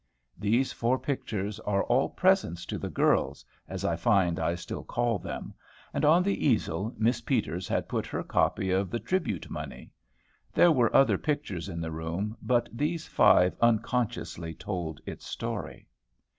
[0.39, 5.19] These four pictures are all presents to the "girls," as I find I still call
[5.19, 5.53] them;
[5.93, 9.91] and, on the easel, Miss Peters had put her copy of "The Tribute Money."
[10.55, 15.85] There were other pictures in the room; but these five unconsciously told its story.